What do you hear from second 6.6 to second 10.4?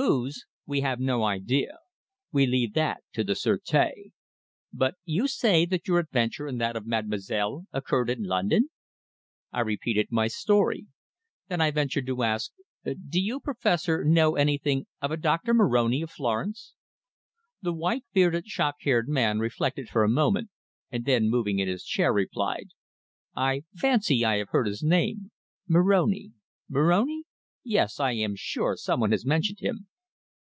that of mademoiselle occurred in London?" I repeated my